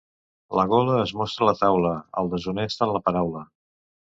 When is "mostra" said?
1.19-1.45